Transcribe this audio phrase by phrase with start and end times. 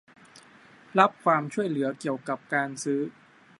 [0.99, 3.01] รับความช่วยเหลือเกี่ยวกับการซื้อ